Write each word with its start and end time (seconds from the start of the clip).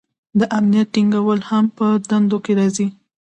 د 0.39 0.41
امنیت 0.57 0.87
ټینګول 0.93 1.39
هم 1.49 1.65
په 1.77 1.85
دندو 2.09 2.37
کې 2.45 2.53
راځي. 2.59 2.87